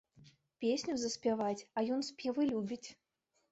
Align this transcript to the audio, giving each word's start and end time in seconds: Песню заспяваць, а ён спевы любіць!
Песню 0.63 0.95
заспяваць, 1.01 1.65
а 1.77 1.85
ён 1.99 2.03
спевы 2.09 2.51
любіць! 2.53 2.83